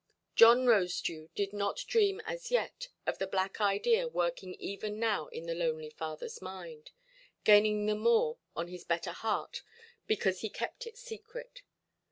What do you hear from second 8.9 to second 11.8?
heart because he kept it secret.